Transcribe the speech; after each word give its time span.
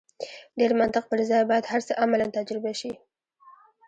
ډېر 0.59 0.71
منطق 0.79 1.03
پر 1.11 1.19
ځای 1.29 1.43
باید 1.49 1.65
هر 1.71 1.81
څه 1.87 1.93
عملاً 2.03 2.27
تجربه 2.37 2.71
شي. 2.79 2.91